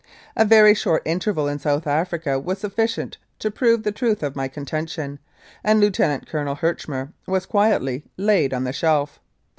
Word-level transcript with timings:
A 0.35 0.45
very 0.45 0.73
short 0.73 1.03
interval 1.05 1.47
in 1.47 1.59
South 1.59 1.85
Africa 1.85 2.39
was 2.39 2.57
sufficient 2.57 3.19
to 3.37 3.51
prove 3.51 3.83
the 3.83 3.91
truth 3.91 4.23
of 4.23 4.35
my 4.35 4.47
contention, 4.47 5.19
and 5.63 5.79
Lieutenant 5.79 6.25
Col. 6.27 6.55
Herchmer 6.55 7.13
was 7.27 7.45
quietly 7.45 8.03
laid 8.17 8.51
on 8.51 8.63
the 8.63 8.73
shelf. 8.73 9.19